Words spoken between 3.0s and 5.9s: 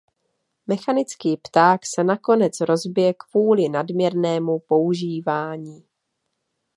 kvůli nadměrnému používání.